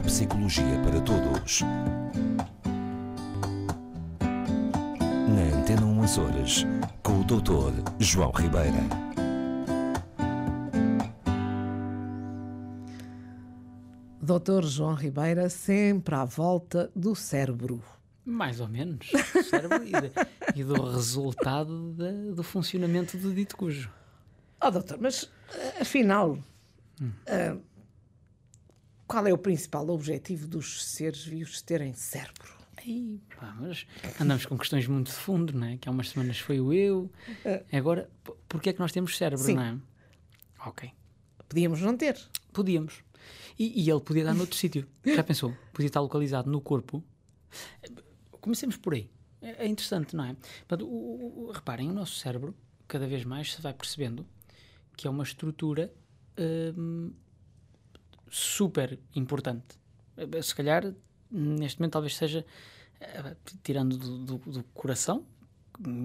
Neuropsicologia 0.00 0.78
para 0.84 1.00
Todos. 1.00 1.62
Na 4.20 5.58
Antena 5.58 5.86
1 5.86 6.02
Açores, 6.02 6.66
com 7.02 7.20
o 7.20 7.24
Dr. 7.24 7.72
João 7.98 8.30
Ribeira. 8.32 8.76
Doutor 14.20 14.64
João 14.64 14.94
Ribeira, 14.94 15.48
sempre 15.48 16.14
à 16.14 16.24
volta 16.24 16.90
do 16.96 17.14
cérebro. 17.14 17.82
Mais 18.24 18.60
ou 18.60 18.68
menos. 18.68 19.06
do 19.32 19.42
cérebro 19.44 19.84
e, 19.84 19.92
de- 19.92 20.12
e 20.60 20.64
do 20.64 20.82
resultado 20.90 21.92
da- 21.92 22.34
do 22.34 22.42
funcionamento 22.42 23.16
do 23.16 23.32
dito 23.32 23.56
cujo. 23.56 23.90
Oh, 24.60 24.70
doutor, 24.70 24.98
mas 25.00 25.30
eh, 25.54 25.82
afinal, 25.82 26.38
eh, 27.26 27.56
qual 29.06 29.26
é 29.26 29.32
o 29.32 29.38
principal 29.38 29.88
objetivo 29.88 30.46
dos 30.46 30.84
seres 30.84 31.24
vivos 31.24 31.62
terem 31.62 31.92
cérebro? 31.94 32.54
Aí, 32.76 33.20
pá, 33.38 33.56
mas 33.60 33.86
andamos 34.20 34.46
com 34.46 34.56
questões 34.58 34.86
muito 34.86 35.06
de 35.08 35.12
fundo, 35.14 35.52
não 35.58 35.66
é? 35.66 35.76
Que 35.76 35.88
há 35.88 35.92
umas 35.92 36.10
semanas 36.10 36.38
foi 36.38 36.60
o 36.60 36.72
eu. 36.72 37.10
Agora, 37.72 38.10
p- 38.22 38.32
porquê 38.48 38.70
é 38.70 38.72
que 38.72 38.80
nós 38.80 38.92
temos 38.92 39.16
cérebro, 39.16 39.44
Sim. 39.44 39.54
não 39.54 39.62
é? 39.62 39.78
Ok. 40.66 40.90
Podíamos 41.48 41.80
não 41.80 41.96
ter. 41.96 42.18
Podíamos. 42.52 43.02
E, 43.58 43.82
e 43.82 43.90
ele 43.90 44.00
podia 44.00 44.24
dar 44.24 44.34
noutro 44.34 44.54
sítio. 44.58 44.86
Já 45.04 45.24
pensou? 45.24 45.54
Podia 45.72 45.86
estar 45.86 46.00
localizado 46.00 46.50
no 46.50 46.60
corpo. 46.60 47.02
Comecemos 48.40 48.76
por 48.76 48.94
aí. 48.94 49.10
É, 49.40 49.64
é 49.64 49.66
interessante, 49.66 50.14
não 50.14 50.24
é? 50.24 50.34
Portanto, 50.68 50.86
o- 50.86 50.88
o- 50.88 51.46
o- 51.48 51.50
reparem, 51.52 51.88
o 51.90 51.92
nosso 51.92 52.16
cérebro, 52.18 52.54
cada 52.86 53.06
vez 53.06 53.24
mais 53.24 53.52
se 53.54 53.60
vai 53.62 53.72
percebendo 53.74 54.26
que 54.96 55.06
é 55.06 55.10
uma 55.10 55.22
estrutura 55.24 55.92
hum, 56.76 57.12
super 58.30 58.98
importante. 59.14 59.78
Se 60.42 60.54
calhar, 60.54 60.92
neste 61.30 61.78
momento, 61.80 61.92
talvez 61.92 62.16
seja, 62.16 62.44
eh, 63.00 63.36
tirando 63.62 63.96
do, 63.96 64.18
do- 64.38 64.50
do 64.52 64.62
coração, 64.74 65.24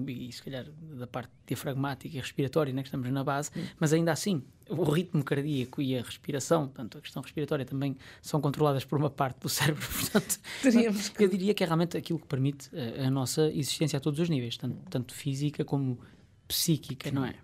e 0.06 0.30
se 0.30 0.42
calhar 0.42 0.66
da 0.98 1.06
parte 1.06 1.32
diafragmática 1.46 2.14
e 2.14 2.20
respiratória, 2.20 2.74
né, 2.74 2.82
que 2.82 2.88
estamos 2.88 3.08
na 3.10 3.24
base, 3.24 3.50
mas 3.80 3.90
ainda 3.94 4.12
assim, 4.12 4.42
o 4.68 4.82
ritmo 4.84 5.24
cardíaco 5.24 5.80
e 5.80 5.96
a 5.96 6.02
respiração, 6.02 6.64
portanto, 6.68 6.98
a 6.98 7.00
questão 7.00 7.22
respiratória 7.22 7.64
também 7.64 7.96
são 8.20 8.38
controladas 8.38 8.84
por 8.84 8.98
uma 8.98 9.08
parte 9.08 9.40
do 9.40 9.48
cérebro, 9.50 9.82
portanto, 9.88 10.38
Teríamos 10.60 11.10
eu 11.18 11.26
diria 11.26 11.54
que 11.54 11.64
é 11.64 11.66
realmente 11.66 11.96
aquilo 11.96 12.18
que 12.18 12.26
permite 12.26 12.68
eh, 12.74 13.06
a, 13.06 13.10
nossa 13.10 13.46
existência 13.50 13.96
a 13.96 14.00
todos 14.00 14.20
os 14.20 14.28
níveis, 14.28 14.58
tanto, 14.58 14.76
tanto 14.90 15.14
física 15.14 15.64
como 15.64 15.98
psíquica, 16.46 17.10
não 17.10 17.24
é? 17.24 17.34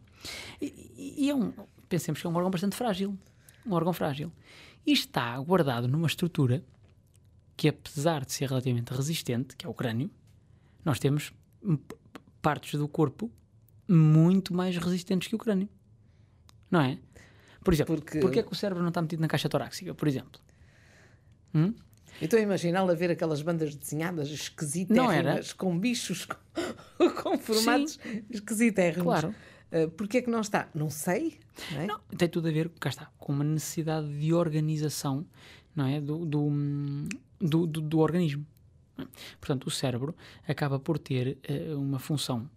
E, 0.60 0.66
e- 0.66 1.24
e 1.24 1.30
é 1.30 1.34
um, 1.34 1.50
pensemos 1.88 2.20
que 2.20 2.26
é 2.26 2.30
um 2.30 2.34
órgão 2.36 2.50
bastante 2.50 2.76
frágil, 2.76 3.16
um 3.64 3.72
órgão 3.72 3.94
frágil, 3.94 4.30
e 4.88 4.92
está 4.92 5.38
guardado 5.40 5.86
numa 5.86 6.06
estrutura 6.06 6.64
que, 7.54 7.68
apesar 7.68 8.24
de 8.24 8.32
ser 8.32 8.48
relativamente 8.48 8.90
resistente, 8.90 9.54
que 9.54 9.66
é 9.66 9.68
o 9.68 9.74
crânio, 9.74 10.10
nós 10.82 10.98
temos 10.98 11.30
partes 12.40 12.78
do 12.80 12.88
corpo 12.88 13.30
muito 13.86 14.54
mais 14.54 14.78
resistentes 14.78 15.28
que 15.28 15.34
o 15.34 15.38
crânio. 15.38 15.68
Não 16.70 16.80
é? 16.80 16.98
Por 17.62 17.74
exemplo, 17.74 17.96
Porque- 17.96 18.18
porquê 18.18 18.38
é 18.38 18.42
que 18.42 18.50
o 18.50 18.54
cérebro 18.54 18.82
não 18.82 18.88
está 18.88 19.02
metido 19.02 19.20
na 19.20 19.28
caixa 19.28 19.46
torácica, 19.46 19.94
por 19.94 20.08
exemplo? 20.08 20.40
Hum? 21.54 21.74
Eu 22.18 22.24
estou 22.24 22.38
a 22.38 22.42
imaginá-lo 22.42 22.90
a 22.90 22.94
ver 22.94 23.10
aquelas 23.10 23.42
bandas 23.42 23.74
desenhadas 23.74 24.30
esquisitas, 24.30 25.52
com 25.52 25.78
bichos 25.78 26.24
com, 26.24 26.36
com 27.22 27.38
formatos 27.38 27.98
esquisitérrimos. 28.30 29.04
Claro. 29.04 29.34
Uh, 29.70 29.90
Porquê 29.90 30.18
é 30.18 30.22
que 30.22 30.30
não 30.30 30.40
está? 30.40 30.70
Não 30.74 30.88
sei. 30.88 31.38
Não 31.72 31.80
é? 31.80 31.86
Não, 31.86 31.98
tem 32.16 32.28
tudo 32.28 32.48
a 32.48 32.50
ver, 32.52 32.68
cá 32.80 32.88
está, 32.88 33.06
com 33.18 33.32
uma 33.32 33.44
necessidade 33.44 34.08
de 34.18 34.32
organização 34.32 35.26
não 35.74 35.86
é? 35.86 36.00
do, 36.00 36.24
do, 36.24 36.48
do, 37.40 37.66
do- 37.66 37.80
do 37.80 37.98
organismo. 37.98 38.44
é? 38.98 39.06
Portanto, 39.40 39.66
o 39.66 39.70
cérebro 39.70 40.14
acaba 40.46 40.78
por 40.78 40.98
ter 40.98 41.38
eh, 41.42 41.74
uma 41.74 41.98
função. 41.98 42.48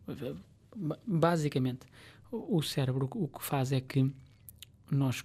ba- 0.76 1.00
Basicamente, 1.06 1.86
o 2.32 2.62
cérebro 2.62 3.08
o 3.14 3.28
que 3.28 3.44
faz 3.44 3.72
é 3.72 3.82
que 3.82 4.10
nós 4.90 5.24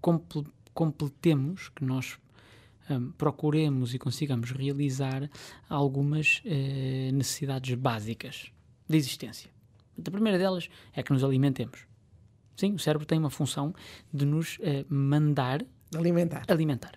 comple- 0.00 0.46
completemos, 0.74 1.68
que 1.70 1.84
nós 1.84 2.18
hum, 2.90 3.12
procuremos 3.16 3.94
e 3.94 3.98
consigamos 3.98 4.50
realizar 4.50 5.30
algumas 5.68 6.42
eh, 6.44 7.10
necessidades 7.12 7.74
básicas 7.74 8.50
de 8.88 8.96
existência. 8.96 9.50
A 10.06 10.10
primeira 10.10 10.38
delas 10.38 10.68
é 10.94 11.02
que 11.02 11.12
nos 11.12 11.22
alimentemos. 11.22 11.86
Sim, 12.62 12.74
o 12.74 12.78
cérebro 12.78 13.04
tem 13.04 13.18
uma 13.18 13.28
função 13.28 13.74
de 14.14 14.24
nos 14.24 14.56
eh, 14.62 14.84
mandar 14.88 15.64
Alimentar. 15.96 16.44
alimentar. 16.46 16.92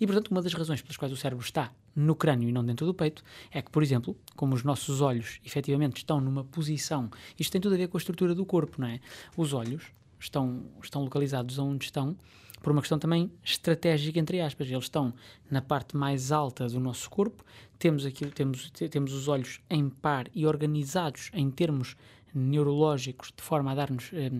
E, 0.00 0.04
portanto, 0.08 0.28
uma 0.32 0.42
das 0.42 0.52
razões 0.52 0.82
pelas 0.82 0.96
quais 0.96 1.12
o 1.12 1.16
cérebro 1.16 1.44
está 1.44 1.72
no 1.94 2.16
crânio 2.16 2.48
e 2.48 2.52
não 2.52 2.64
dentro 2.64 2.84
do 2.84 2.92
peito 2.92 3.22
é 3.52 3.62
que, 3.62 3.70
por 3.70 3.80
exemplo, 3.80 4.16
como 4.34 4.56
os 4.56 4.64
nossos 4.64 5.00
olhos 5.00 5.38
efetivamente 5.46 5.98
estão 5.98 6.20
numa 6.20 6.42
posição, 6.42 7.08
isto 7.38 7.52
tem 7.52 7.60
tudo 7.60 7.76
a 7.76 7.78
ver 7.78 7.86
com 7.86 7.96
a 7.96 8.00
estrutura 8.00 8.34
do 8.34 8.44
corpo, 8.44 8.80
não 8.80 8.88
é? 8.88 8.98
Os 9.36 9.52
olhos 9.52 9.84
estão, 10.18 10.64
estão 10.82 11.04
localizados 11.04 11.60
onde 11.60 11.84
estão 11.84 12.16
por 12.60 12.72
uma 12.72 12.80
questão 12.82 12.98
também 12.98 13.30
estratégica, 13.44 14.18
entre 14.18 14.40
aspas. 14.40 14.68
Eles 14.68 14.86
estão 14.86 15.14
na 15.48 15.62
parte 15.62 15.96
mais 15.96 16.32
alta 16.32 16.66
do 16.66 16.80
nosso 16.80 17.08
corpo, 17.08 17.44
temos, 17.78 18.04
aquilo, 18.04 18.32
temos, 18.32 18.68
te- 18.72 18.88
temos 18.88 19.12
os 19.12 19.28
olhos 19.28 19.60
em 19.70 19.88
par 19.88 20.26
e 20.34 20.44
organizados 20.44 21.30
em 21.32 21.48
termos 21.52 21.94
neurológicos, 22.34 23.32
de 23.34 23.42
forma 23.42 23.72
a 23.72 23.74
dar-nos 23.74 24.10
eh, 24.12 24.30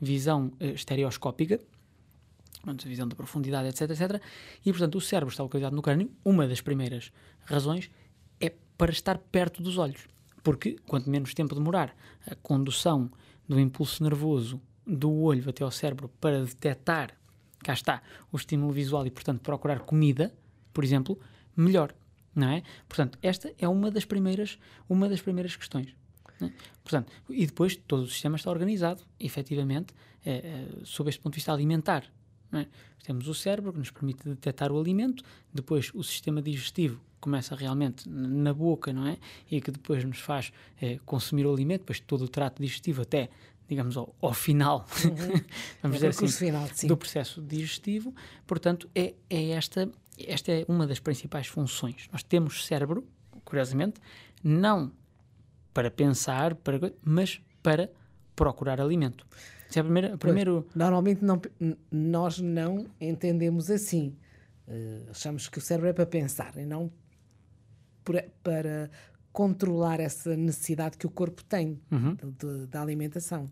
visão 0.00 0.52
eh, 0.60 0.70
estereoscópica, 0.70 1.60
portanto, 2.62 2.88
visão 2.88 3.08
da 3.08 3.16
profundidade, 3.16 3.68
etc, 3.68 3.90
etc. 3.90 4.22
E, 4.64 4.70
portanto, 4.70 4.96
o 4.96 5.00
cérebro 5.00 5.32
está 5.32 5.42
localizado 5.42 5.74
no 5.74 5.82
crânio. 5.82 6.10
Uma 6.24 6.46
das 6.46 6.60
primeiras 6.60 7.12
razões 7.44 7.90
é 8.40 8.52
para 8.78 8.92
estar 8.92 9.18
perto 9.18 9.62
dos 9.62 9.78
olhos. 9.78 10.06
Porque 10.42 10.76
quanto 10.86 11.10
menos 11.10 11.34
tempo 11.34 11.54
demorar 11.54 11.94
a 12.26 12.34
condução 12.36 13.10
do 13.48 13.58
impulso 13.58 14.02
nervoso 14.02 14.60
do 14.86 15.12
olho 15.12 15.48
até 15.48 15.62
ao 15.64 15.70
cérebro 15.70 16.08
para 16.20 16.44
detectar, 16.44 17.14
cá 17.62 17.72
está, 17.72 18.02
o 18.32 18.36
estímulo 18.36 18.72
visual 18.72 19.06
e, 19.06 19.10
portanto, 19.10 19.40
procurar 19.40 19.80
comida, 19.80 20.32
por 20.72 20.84
exemplo, 20.84 21.18
melhor. 21.56 21.94
Não 22.34 22.48
é? 22.48 22.62
Portanto, 22.88 23.18
esta 23.22 23.52
é 23.58 23.68
uma 23.68 23.90
das 23.90 24.04
primeiras, 24.04 24.58
uma 24.88 25.08
das 25.08 25.20
primeiras 25.20 25.56
questões. 25.56 25.94
Não 26.40 26.48
é? 26.48 26.52
Portanto, 26.82 27.12
e 27.28 27.46
depois 27.46 27.76
todo 27.76 28.02
o 28.02 28.08
sistema 28.08 28.36
está 28.36 28.50
organizado, 28.50 29.02
efetivamente, 29.18 29.94
eh, 30.24 30.42
eh, 30.44 30.80
sob 30.84 31.08
este 31.08 31.20
ponto 31.20 31.34
de 31.34 31.36
vista 31.36 31.52
alimentar. 31.52 32.04
é? 32.52 32.66
Temos 33.04 33.28
o 33.28 33.34
cérebro 33.34 33.72
que 33.72 33.78
nos 33.78 33.90
permite 33.90 34.28
detectar 34.28 34.70
o 34.72 34.78
alimento, 34.78 35.24
depois 35.52 35.90
o 35.94 36.02
sistema 36.02 36.42
digestivo 36.42 37.00
começa 37.20 37.54
realmente 37.54 38.08
na 38.08 38.52
boca, 38.52 38.92
não 38.92 39.06
é? 39.06 39.18
E 39.50 39.60
que 39.60 39.70
depois 39.70 40.04
nos 40.04 40.18
faz 40.18 40.52
eh, 40.80 40.98
consumir 41.04 41.46
o 41.46 41.52
alimento, 41.52 41.80
depois 41.80 42.00
todo 42.00 42.24
o 42.24 42.28
trato 42.28 42.60
digestivo 42.60 43.02
até, 43.02 43.28
digamos, 43.68 43.96
ao, 43.96 44.14
ao 44.20 44.32
final, 44.32 44.86
vamos 45.82 45.96
O 45.96 46.00
dizer 46.00 46.08
assim, 46.08 46.28
final, 46.28 46.68
do 46.84 46.96
processo 46.96 47.42
digestivo. 47.42 48.14
Portanto, 48.46 48.88
é, 48.94 49.14
é 49.28 49.50
esta, 49.50 49.90
esta 50.18 50.50
é 50.50 50.64
uma 50.66 50.86
das 50.86 50.98
principais 50.98 51.46
funções. 51.46 52.08
Nós 52.10 52.22
temos 52.22 52.66
cérebro, 52.66 53.06
curiosamente, 53.44 54.00
não 54.42 54.90
para 55.80 55.90
pensar, 55.90 56.54
para, 56.56 56.78
mas 57.02 57.40
para 57.62 57.90
procurar 58.36 58.78
alimento. 58.82 59.26
Isso 59.68 59.78
é 59.78 59.80
a 59.80 59.84
primeira, 59.84 60.18
primeiro, 60.18 60.66
Normalmente 60.74 61.24
não, 61.24 61.40
nós 61.90 62.38
não 62.38 62.86
entendemos 63.00 63.70
assim. 63.70 64.14
Eh, 64.68 65.06
achamos 65.10 65.48
que 65.48 65.56
o 65.56 65.60
cérebro 65.60 65.88
é 65.88 65.92
para 65.94 66.04
pensar 66.04 66.54
e 66.58 66.66
não 66.66 66.92
por- 68.04 68.22
para 68.42 68.90
controlar 69.32 70.00
essa 70.00 70.36
necessidade 70.36 70.98
que 70.98 71.06
o 71.06 71.10
corpo 71.10 71.42
tem 71.44 71.80
Uhum. 71.90 72.14
de- 72.14 72.30
de- 72.32 72.66
da 72.66 72.82
alimentação. 72.82 73.50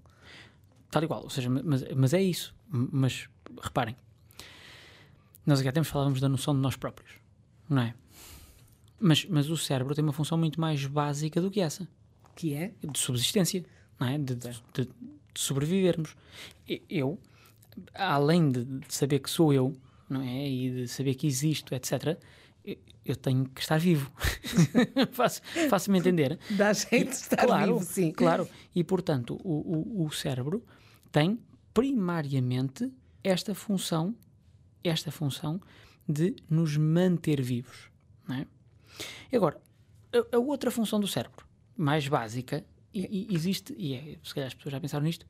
tal 0.90 1.02
igual, 1.04 1.22
ou 1.22 1.30
seja, 1.30 1.48
mas, 1.48 1.82
mas 1.94 2.12
é 2.12 2.20
isso. 2.22 2.54
Mas 2.70 3.26
reparem, 3.62 3.96
nós 5.46 5.60
aqui 5.60 5.68
há 5.68 5.72
tempos 5.72 5.88
falávamos 5.88 6.20
da 6.20 6.28
noção 6.28 6.54
de 6.54 6.60
nós 6.60 6.76
próprios, 6.76 7.12
não 7.70 7.80
é? 7.82 7.94
Mas, 9.00 9.24
mas 9.26 9.48
o 9.48 9.56
cérebro 9.56 9.94
tem 9.94 10.02
uma 10.04 10.12
função 10.12 10.36
muito 10.36 10.60
mais 10.60 10.84
básica 10.84 11.40
do 11.40 11.50
que 11.50 11.60
essa. 11.60 11.86
Que 12.38 12.54
é? 12.54 12.72
de 12.80 12.96
subsistência, 12.98 13.64
não 13.98 14.06
é? 14.06 14.16
De, 14.16 14.34
de- 14.36 14.62
de- 14.72 14.88
sobrevivermos. 15.34 16.14
Eu, 16.88 17.18
além 17.94 18.48
de 18.50 18.64
saber 18.88 19.18
que 19.18 19.28
sou 19.28 19.52
eu, 19.52 19.74
não 20.08 20.22
é? 20.22 20.48
E 20.48 20.70
de 20.70 20.88
saber 20.88 21.14
que 21.16 21.26
existo, 21.26 21.74
etc., 21.74 22.16
eu- 23.04 23.16
tenho 23.16 23.44
que 23.46 23.60
estar 23.60 23.78
vivo. 23.80 24.12
Faço- 25.12 25.40
Faço-me 25.68 25.98
entender? 25.98 26.38
Dá 26.50 26.72
jeito 26.74 27.08
de 27.10 27.16
estar 27.16 27.44
claro, 27.44 27.78
vivo, 27.78 27.90
sim. 27.90 28.12
Claro. 28.12 28.46
E, 28.74 28.84
portanto, 28.84 29.36
o, 29.42 30.02
o, 30.02 30.04
o 30.06 30.10
cérebro 30.12 30.62
tem 31.10 31.40
primariamente 31.74 32.92
esta 33.24 33.54
função, 33.54 34.14
esta 34.84 35.10
função 35.10 35.60
de 36.08 36.36
nos 36.48 36.76
manter 36.76 37.40
vivos, 37.42 37.90
não 38.28 38.36
é? 38.36 38.46
Agora, 39.34 39.60
a, 40.12 40.36
a 40.36 40.38
outra 40.38 40.70
função 40.70 41.00
do 41.00 41.08
cérebro, 41.08 41.47
mais 41.78 42.06
básica, 42.08 42.64
e, 42.92 43.26
e 43.30 43.34
existe, 43.34 43.74
e 43.78 43.94
é, 43.94 44.16
se 44.22 44.34
calhar 44.34 44.48
as 44.48 44.54
pessoas 44.54 44.72
já 44.72 44.80
pensaram 44.80 45.04
nisto, 45.04 45.24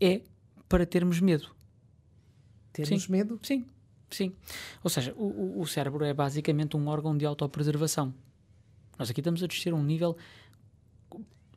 é 0.00 0.20
para 0.68 0.84
termos 0.86 1.18
medo. 1.20 1.48
Termos 2.72 3.04
Sim. 3.04 3.12
medo? 3.12 3.40
Sim. 3.42 3.66
Sim. 4.10 4.32
Ou 4.84 4.90
seja, 4.90 5.12
o, 5.16 5.60
o- 5.60 5.66
cérebro 5.66 6.04
é 6.04 6.12
basicamente 6.12 6.76
um 6.76 6.86
órgão 6.88 7.16
de 7.16 7.24
autopreservação. 7.24 8.12
Nós 8.98 9.08
aqui 9.10 9.20
estamos 9.20 9.42
a 9.42 9.46
descer 9.46 9.72
a 9.72 9.76
um 9.76 9.82
nível 9.82 10.16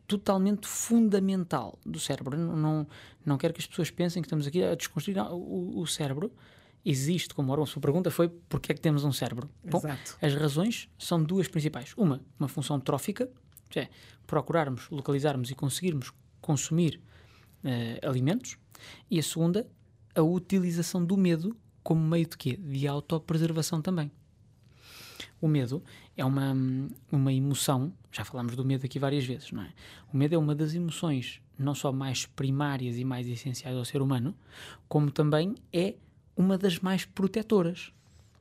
totalmente 0.08 0.68
fundamental 0.68 1.78
do 1.86 2.00
cérebro. 2.00 2.38
Não, 2.38 2.56
não, 2.56 2.88
não 3.26 3.38
quero 3.38 3.54
que 3.54 3.60
as 3.62 3.66
pessoas 3.68 3.90
pensem 3.90 4.22
que 4.22 4.28
estamos 4.28 4.46
aqui 4.46 4.64
a 4.64 4.76
desconstruir. 4.76 5.18
O, 5.32 5.80
o 5.80 5.88
cérebro 5.88 6.32
existe 6.86 7.34
como 7.34 7.52
órgão. 7.52 7.64
A 7.64 7.68
sua 7.68 7.82
pergunta 7.82 8.12
foi 8.12 8.30
porque 8.30 8.72
é 8.72 8.76
que 8.76 8.82
temos 8.82 9.04
um 9.04 9.12
cérebro? 9.12 9.50
Bom, 9.64 9.80
Exato. 9.80 10.18
as 10.22 10.34
razões 10.36 10.90
são 10.98 11.24
duas 11.24 11.48
principais. 11.48 11.94
Uma, 11.98 12.22
uma 12.40 12.48
função 12.48 12.80
trófica, 12.80 13.30
é 13.80 13.90
procurarmos, 14.26 14.90
localizarmos 14.90 15.52
e 15.52 15.56
conseguirmos 15.56 16.12
consumir 16.42 17.00
eh, 17.64 18.00
alimentos. 18.04 18.58
E 19.10 19.20
a 19.20 19.24
segunda, 19.24 19.68
a 20.16 20.22
utilização 20.22 21.04
do 21.04 21.18
medo 21.18 21.56
como 21.84 22.02
meio 22.02 22.26
de 22.26 22.38
quê? 22.38 22.58
De 22.58 22.88
autopreservação 22.88 23.82
também. 23.82 24.12
O 25.42 25.48
medo 25.48 25.84
é 26.16 26.24
uma, 26.24 26.56
uma 27.12 27.34
emoção, 27.34 27.94
já 28.12 28.24
falámos 28.24 28.56
do 28.56 28.64
medo 28.64 28.86
aqui 28.86 28.98
várias 28.98 29.26
vezes, 29.26 29.52
não 29.52 29.62
é? 29.62 29.74
O 30.14 30.16
medo 30.16 30.34
é 30.34 30.38
uma 30.38 30.56
das 30.56 30.74
emoções 30.74 31.42
não 31.60 31.76
só 31.76 31.92
mais 31.92 32.26
primárias 32.26 32.98
e 32.98 33.04
mais 33.04 33.28
essenciais 33.28 33.76
ao 33.76 33.86
ser 33.86 34.02
humano, 34.02 34.36
como 34.88 35.12
também 35.12 35.56
é 35.72 35.96
uma 36.36 36.58
das 36.58 36.80
mais 36.80 37.06
protetoras. 37.06 37.92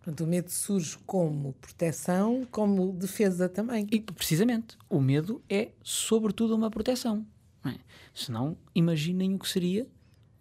Portanto, 0.02 0.24
o 0.24 0.26
medo 0.26 0.50
surge 0.50 0.98
como 1.06 1.52
proteção, 1.54 2.44
como 2.50 2.92
defesa 2.92 3.48
também. 3.48 3.86
E 3.90 4.00
precisamente, 4.00 4.76
o 4.90 5.00
medo 5.00 5.40
é 5.48 5.70
sobretudo 5.82 6.56
uma 6.56 6.68
proteção. 6.70 7.24
Não 7.64 7.70
é? 7.70 7.76
Senão, 8.12 8.56
imaginem 8.74 9.34
o 9.34 9.38
que 9.38 9.48
seria 9.48 9.86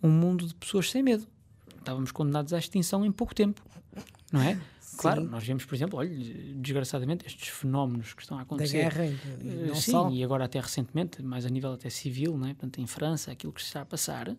um 0.02 0.10
mundo 0.10 0.48
de 0.48 0.56
pessoas 0.56 0.90
sem 0.90 1.04
medo. 1.04 1.28
Estávamos 1.78 2.12
condenados 2.12 2.54
à 2.54 2.58
extinção 2.60 3.06
em 3.06 3.12
pouco 3.12 3.36
tempo, 3.36 3.62
não 4.31 4.42
é? 4.42 4.60
Claro, 4.98 5.24
nós 5.24 5.44
vemos, 5.44 5.64
por 5.66 5.74
exemplo, 5.74 5.98
olha, 6.00 6.10
desgraçadamente, 6.57 7.25
estes 7.25 7.48
fenómenos 7.50 8.14
que 8.14 8.22
estão 8.22 8.38
a 8.38 8.42
Da 8.42 8.44
acontecer. 8.44 8.78
guerra 8.78 9.06
e, 9.06 9.10
e 9.14 9.48
Eh, 9.64 9.68
não 9.68 9.75
Sim, 9.75 9.92
só. 9.92 10.10
e 10.12 10.24
agora 10.24 10.46
até 10.46 10.60
recentemente, 10.60 11.24
mais 11.24 11.46
a 11.46 11.50
nível 11.50 11.72
até 11.74 11.90
civil, 11.90 12.38
não 12.38 12.48
é? 12.48 12.54
Portanto, 12.54 12.80
em 12.81 12.86
França, 12.88 13.31
aquilo 13.31 13.54
que 13.54 13.62
se 13.62 13.68
está 13.68 13.81
a 13.81 13.86
passar, 13.86 14.36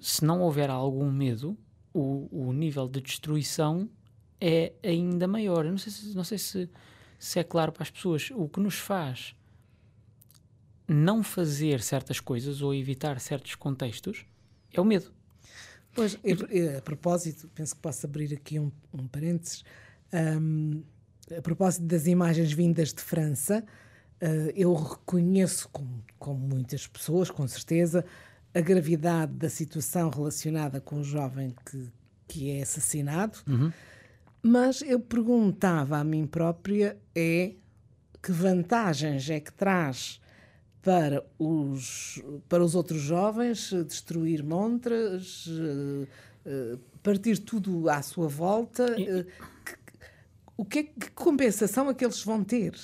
se 0.00 0.24
não 0.24 0.40
houver 0.42 0.68
algum 0.70 1.10
medo, 1.12 1.56
o, 1.94 2.28
o 2.48 2.52
nível 2.52 2.86
de 2.88 3.00
destruição 3.00 3.88
é 4.40 4.72
ainda 4.82 5.26
maior. 5.26 5.64
Eu 5.64 5.70
não 5.70 5.78
sei, 5.78 5.92
se, 5.92 6.14
não 6.14 6.24
sei 6.24 6.36
se, 6.36 6.68
se 7.18 7.38
é 7.38 7.44
claro 7.44 7.72
para 7.72 7.84
as 7.84 7.90
pessoas. 7.90 8.30
O 8.34 8.48
que 8.48 8.60
nos 8.60 8.74
faz 8.74 9.34
não 10.86 11.22
fazer 11.22 11.80
certas 11.80 12.20
coisas 12.20 12.60
ou 12.60 12.74
evitar 12.74 13.18
certos 13.20 13.54
contextos 13.54 14.26
é 14.72 14.80
o 14.80 14.84
medo. 14.84 15.10
Pois, 15.94 16.18
eu- 16.24 16.46
eu, 16.48 16.78
a 16.78 16.82
propósito, 16.82 17.48
penso 17.54 17.74
que 17.76 17.80
posso 17.80 18.04
abrir 18.04 18.34
aqui 18.34 18.58
um, 18.58 18.70
um 18.92 19.06
parênteses. 19.06 19.64
Ahm, 20.12 20.82
a 21.36 21.40
propósito 21.40 21.84
das 21.86 22.06
imagens 22.06 22.52
vindas 22.52 22.92
de 22.92 23.00
França, 23.00 23.64
ah, 24.20 24.26
eu 24.54 24.74
reconheço, 24.74 25.68
como, 25.70 26.04
como 26.18 26.38
muitas 26.40 26.86
pessoas, 26.86 27.30
com 27.30 27.46
certeza, 27.46 28.04
a 28.54 28.60
gravidade 28.60 29.32
da 29.32 29.48
situação 29.50 30.08
relacionada 30.10 30.80
com 30.80 31.00
o 31.00 31.04
jovem 31.04 31.54
que, 31.70 31.88
que 32.28 32.50
é 32.50 32.62
assassinado, 32.62 33.38
mas 34.42 34.80
eu 34.82 35.00
perguntava 35.00 35.98
a 35.98 36.04
mim 36.04 36.26
própria 36.26 36.96
é 37.14 37.52
que 38.22 38.30
vantagens 38.32 39.28
é 39.28 39.40
que 39.40 39.52
traz 39.52 40.20
para 40.82 41.24
os, 41.38 42.22
para 42.48 42.62
os 42.62 42.74
outros 42.74 43.00
jovens 43.00 43.72
eh, 43.72 43.82
destruir 43.84 44.42
montras, 44.44 45.46
eh, 45.48 46.06
eh, 46.46 46.78
partir 47.02 47.38
tudo 47.38 47.88
à 47.88 48.02
sua 48.02 48.28
volta. 48.28 48.94
que- 49.64 49.78
o 50.56 50.64
que, 50.64 50.78
é, 50.78 50.82
que 50.84 51.10
compensação 51.12 51.88
é 51.90 51.94
que 51.94 52.04
eles 52.04 52.22
vão 52.22 52.44
ter? 52.44 52.74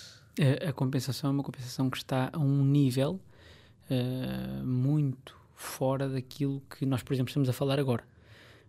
A, 0.68 0.72
compensação 0.72 1.30
é 1.30 1.32
uma 1.34 1.42
compensação 1.42 1.88
que 1.90 1.98
está 1.98 2.30
a 2.32 2.38
um 2.38 2.64
nível 2.64 3.20
eh, 3.90 4.62
muito 4.64 5.38
fora 5.60 6.08
daquilo 6.08 6.62
que 6.70 6.86
nós, 6.86 7.02
por 7.02 7.12
exemplo, 7.12 7.28
estamos 7.28 7.48
a 7.48 7.52
falar 7.52 7.78
agora. 7.78 8.02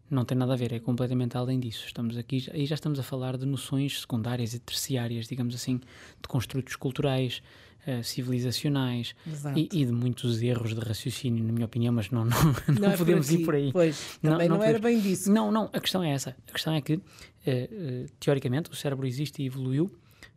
Não 0.09 0.25
tem 0.25 0.37
nada 0.37 0.53
a 0.53 0.57
ver, 0.57 0.73
é 0.73 0.79
completamente 0.79 1.37
além 1.37 1.57
disso. 1.57 1.85
Estamos 1.85 2.17
aqui, 2.17 2.45
aí 2.51 2.65
já 2.65 2.75
estamos 2.75 2.99
a 2.99 3.03
falar 3.03 3.37
de 3.37 3.45
noções 3.45 4.01
secundárias 4.01 4.53
e 4.53 4.59
terciárias, 4.59 5.25
digamos 5.25 5.55
assim, 5.55 5.77
de 5.77 6.27
construtos 6.27 6.75
culturais, 6.75 7.41
eh, 7.85 8.03
civilizacionais 8.03 9.15
e, 9.55 9.69
e 9.71 9.85
de 9.85 9.91
muitos 9.93 10.41
erros 10.41 10.75
de 10.75 10.81
raciocínio, 10.81 11.41
na 11.45 11.53
minha 11.53 11.65
opinião, 11.65 11.93
mas 11.93 12.11
não, 12.11 12.25
não, 12.27 12.35
não, 12.77 12.89
é 12.89 12.91
por 12.91 12.97
podemos 12.99 13.31
ir 13.31 13.35
aqui. 13.35 13.45
por 13.45 13.55
aí. 13.55 13.71
Pois, 13.71 14.19
também 14.21 14.49
não, 14.49 14.61
era 14.61 14.77
podemos. 14.77 14.81
bem 14.81 14.99
disso. 14.99 15.31
Não, 15.31 15.49
não, 15.49 15.69
a 15.71 15.79
questão 15.79 16.03
é 16.03 16.11
essa. 16.11 16.35
A 16.49 16.51
questão 16.51 16.73
é 16.73 16.81
que, 16.81 16.99
eh, 17.47 18.05
teoricamente, 18.19 18.69
o 18.69 18.75
cérebro 18.75 19.07
existe 19.07 19.41
e 19.41 19.45
evoluiu 19.45 19.89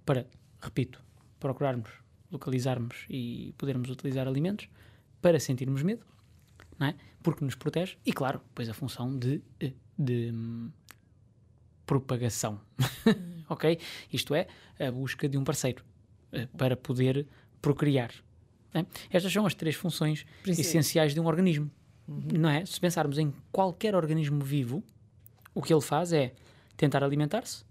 para, 0.07 0.25
repito, 0.61 1.03
procurarmos, 1.41 1.91
localizarmos 2.31 3.07
e 3.11 3.53
podermos 3.59 3.91
utilizar 3.91 4.29
alimentos 4.29 4.69
para 5.21 5.41
sentirmos 5.41 5.83
medo, 5.83 6.05
não 6.07 6.14
é? 6.81 6.95
Porque 7.23 7.45
nos 7.45 7.55
protege 7.55 7.97
e, 8.05 8.13
claro, 8.13 8.41
depois 8.49 8.69
a 8.69 8.75
função 8.75 9.17
de, 9.19 9.41
eh, 9.61 9.73
de 9.99 10.31
hum, 10.33 10.71
propagação, 11.87 12.61
ok? 13.49 13.79
Isto 14.13 14.35
é, 14.35 14.47
a 14.79 14.91
busca 14.91 15.29
de 15.29 15.37
um 15.39 15.45
parceiro 15.45 15.85
eh, 16.33 16.47
para 16.57 16.77
poder 16.77 17.27
procriar. 17.61 18.11
é? 18.73 18.85
Estas 19.11 19.33
são 19.33 19.47
as 19.47 19.55
três 19.55 19.75
funções 19.75 20.27
Princi- 20.43 20.63
essenciais 20.63 21.15
de 21.15 21.21
um 21.21 21.27
organismo, 21.27 21.71
não 22.09 22.49
é? 22.49 22.65
Se 22.67 22.81
pensarmos 22.81 23.19
em 23.19 23.33
qualquer 23.53 23.95
organismo 23.95 24.41
vivo, 24.43 24.83
o 25.55 25.63
que 25.63 25.73
ele 25.73 25.81
faz 25.83 26.13
é 26.13 26.35
tentar 26.77 27.05
alimentar-se, 27.05 27.65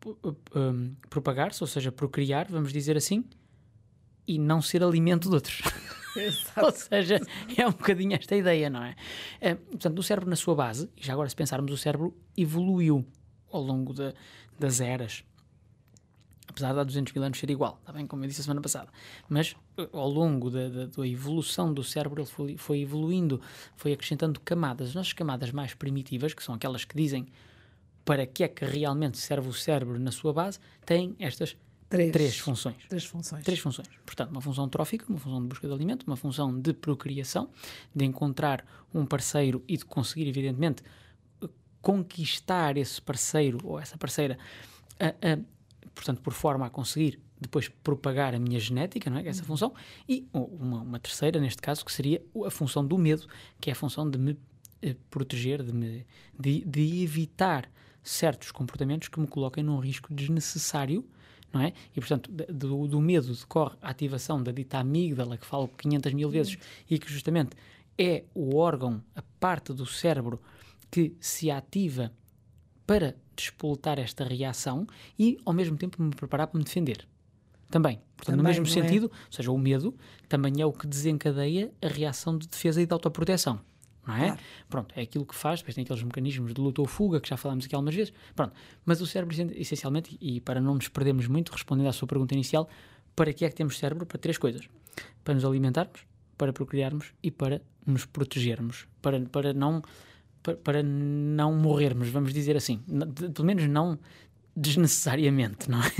pu- 0.00 0.18
um, 0.54 0.94
propagar-se, 1.08 1.62
ou 1.62 1.66
seja, 1.66 1.92
procriar, 1.92 2.46
vamos 2.50 2.72
dizer 2.72 2.96
assim, 2.96 3.24
e 4.34 4.38
não 4.38 4.60
ser 4.62 4.82
alimento 4.82 5.28
de 5.28 5.34
outros. 5.34 5.60
Ou 6.62 6.70
seja, 6.72 7.18
é 7.56 7.66
um 7.66 7.70
bocadinho 7.72 8.14
esta 8.14 8.36
ideia, 8.36 8.68
não 8.68 8.82
é? 8.84 8.94
Eh, 9.40 9.54
portanto, 9.54 9.98
o 9.98 10.02
cérebro, 10.02 10.28
na 10.28 10.36
sua 10.36 10.54
base, 10.54 10.90
e 10.96 11.04
já 11.04 11.12
agora 11.14 11.28
se 11.28 11.34
pensarmos, 11.36 11.72
o 11.72 11.76
cérebro 11.76 12.14
evoluiu 12.36 13.06
ao 13.50 13.62
longo 13.62 13.92
da- 13.94 14.12
das 14.58 14.80
eras. 14.80 15.24
Apesar 16.48 16.74
de 16.74 16.80
há 16.80 16.84
200 16.84 17.12
mil 17.14 17.22
anos 17.24 17.38
ser 17.38 17.48
igual, 17.50 17.78
está 17.80 17.92
bem? 17.94 18.06
Como 18.06 18.22
eu 18.24 18.28
disse 18.28 18.40
a 18.42 18.44
semana 18.44 18.60
passada. 18.60 18.90
Mas 19.28 19.56
eh, 19.78 19.88
ao 19.92 20.08
longo 20.08 20.50
da, 20.50 20.68
da- 20.68 20.86
da 20.86 21.06
evolução 21.08 21.72
do 21.72 21.82
cérebro, 21.82 22.20
ele 22.20 22.28
foi, 22.28 22.56
foi 22.58 22.80
evoluindo, 22.80 23.40
foi 23.76 23.92
acrescentando 23.92 24.38
camadas. 24.40 24.88
As 24.90 24.94
nossas 24.94 25.12
camadas 25.14 25.50
mais 25.50 25.72
primitivas, 25.72 26.34
que 26.34 26.42
são 26.42 26.54
aquelas 26.54 26.84
que 26.84 26.94
dizem 26.94 27.26
para 28.04 28.26
que 28.26 28.44
é 28.44 28.48
que 28.48 28.64
realmente 28.66 29.16
serve 29.16 29.48
o 29.48 29.52
cérebro 29.54 29.98
na 29.98 30.10
sua 30.10 30.32
base, 30.32 30.58
têm 30.84 31.14
estas 31.18 31.56
Três. 31.92 32.10
três 32.12 32.38
funções. 32.38 32.76
Três 32.88 33.04
funções. 33.04 33.44
Três 33.44 33.58
funções. 33.60 33.86
Portanto, 34.06 34.30
uma 34.30 34.40
função 34.40 34.68
trófica, 34.68 35.04
uma 35.08 35.18
função 35.18 35.42
de 35.42 35.48
busca 35.48 35.68
de 35.68 35.74
alimento, 35.74 36.04
uma 36.06 36.16
função 36.16 36.58
de 36.58 36.72
procriação, 36.72 37.50
de 37.94 38.04
encontrar 38.04 38.64
um 38.94 39.04
parceiro 39.04 39.62
e 39.68 39.76
de 39.76 39.84
conseguir, 39.84 40.26
evidentemente, 40.28 40.82
conquistar 41.80 42.76
esse 42.76 43.00
parceiro 43.00 43.58
ou 43.64 43.78
essa 43.78 43.96
parceira, 43.98 44.38
a- 45.00 45.08
a- 45.32 45.38
portanto, 45.94 46.20
por 46.22 46.32
forma 46.32 46.66
a 46.66 46.70
conseguir 46.70 47.18
depois 47.40 47.68
propagar 47.68 48.34
a 48.34 48.38
minha 48.38 48.60
genética, 48.60 49.10
não 49.10 49.18
é? 49.18 49.26
Essa 49.26 49.42
função. 49.42 49.74
E 50.08 50.26
uma, 50.32 50.80
uma 50.80 50.98
terceira, 51.00 51.40
neste 51.40 51.60
caso, 51.60 51.84
que 51.84 51.90
seria 51.92 52.22
a 52.46 52.50
função 52.50 52.86
do 52.86 52.96
medo, 52.96 53.26
que 53.60 53.68
é 53.68 53.72
a 53.72 53.76
função 53.76 54.08
de 54.08 54.16
me 54.16 54.38
eh, 54.80 54.94
proteger, 55.10 55.60
de, 55.62 55.72
me, 55.72 56.06
de, 56.38 56.64
de 56.64 57.02
evitar 57.02 57.68
certos 58.02 58.52
comportamentos 58.52 59.08
que 59.08 59.18
me 59.18 59.26
coloquem 59.26 59.64
num 59.64 59.78
risco 59.78 60.14
desnecessário, 60.14 61.04
não 61.52 61.60
é? 61.60 61.72
E, 61.94 62.00
portanto, 62.00 62.30
do, 62.30 62.86
do 62.88 63.00
medo 63.00 63.34
decorre 63.34 63.76
a 63.82 63.90
ativação 63.90 64.42
da 64.42 64.52
dita 64.52 64.78
amígdala, 64.78 65.36
que 65.36 65.46
falo 65.46 65.68
500 65.68 66.12
mil 66.14 66.30
vezes, 66.30 66.58
e 66.88 66.98
que 66.98 67.12
justamente 67.12 67.50
é 67.98 68.24
o 68.34 68.56
órgão, 68.56 69.02
a 69.14 69.22
parte 69.38 69.72
do 69.72 69.84
cérebro 69.84 70.40
que 70.90 71.14
se 71.20 71.50
ativa 71.50 72.12
para 72.86 73.16
despoletar 73.36 73.98
esta 73.98 74.24
reação 74.24 74.86
e, 75.18 75.38
ao 75.44 75.52
mesmo 75.52 75.76
tempo, 75.76 76.02
me 76.02 76.10
preparar 76.14 76.46
para 76.46 76.58
me 76.58 76.64
defender. 76.64 77.06
Também. 77.70 78.00
Portanto, 78.16 78.36
no 78.36 78.42
Também, 78.42 78.60
mesmo 78.60 78.66
não 78.66 78.82
é? 78.82 78.86
sentido, 78.86 79.04
ou 79.04 79.32
seja, 79.32 79.50
o 79.50 79.58
medo 79.58 79.94
também 80.28 80.60
é 80.60 80.66
o 80.66 80.72
que 80.72 80.86
desencadeia 80.86 81.72
a 81.80 81.88
reação 81.88 82.36
de 82.36 82.46
defesa 82.46 82.82
e 82.82 82.86
de 82.86 82.92
autoproteção. 82.92 83.60
Não 84.06 84.14
é? 84.16 84.26
Claro. 84.26 84.40
Pronto, 84.68 84.92
é 84.96 85.02
aquilo 85.02 85.24
que 85.24 85.34
faz, 85.34 85.60
depois 85.60 85.74
tem 85.74 85.84
aqueles 85.84 86.02
mecanismos 86.02 86.52
de 86.52 86.60
luta 86.60 86.80
ou 86.80 86.86
fuga 86.88 87.20
que 87.20 87.28
já 87.28 87.36
falámos 87.36 87.64
aqui 87.66 87.74
algumas 87.74 87.94
vezes. 87.94 88.12
Pronto, 88.34 88.52
mas 88.84 89.00
o 89.00 89.06
cérebro, 89.06 89.34
essen- 89.34 89.52
essencialmente, 89.54 90.16
e 90.20 90.40
para 90.40 90.60
não 90.60 90.74
nos 90.74 90.88
perdermos 90.88 91.26
muito, 91.28 91.50
respondendo 91.52 91.86
à 91.88 91.92
sua 91.92 92.08
pergunta 92.08 92.34
inicial, 92.34 92.68
para 93.14 93.32
que 93.32 93.44
é 93.44 93.48
que 93.48 93.54
temos 93.54 93.78
cérebro? 93.78 94.04
Para 94.04 94.18
três 94.18 94.36
coisas: 94.38 94.68
para 95.22 95.34
nos 95.34 95.44
alimentarmos, 95.44 96.00
para 96.36 96.52
procriarmos 96.52 97.12
e 97.22 97.30
para 97.30 97.62
nos 97.86 98.04
protegermos, 98.04 98.86
para, 99.00 99.20
para 99.20 99.52
não 99.52 99.82
para, 100.42 100.56
para 100.56 100.82
não 100.82 101.54
morrermos, 101.54 102.08
vamos 102.08 102.32
dizer 102.34 102.56
assim, 102.56 102.80
de- 102.88 103.28
pelo 103.30 103.46
menos 103.46 103.68
não 103.68 103.96
desnecessariamente, 104.56 105.70
não 105.70 105.80
é? 105.80 105.90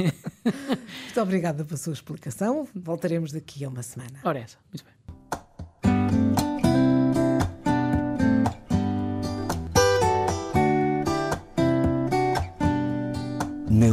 Muito 1.04 1.20
obrigada 1.20 1.64
pela 1.64 1.76
sua 1.76 1.92
explicação. 1.92 2.68
Voltaremos 2.74 3.32
daqui 3.32 3.64
a 3.64 3.68
uma 3.68 3.82
semana. 3.82 4.18
Ora, 4.24 4.40
essa, 4.40 4.58
muito 4.72 4.84
bem. 4.84 4.92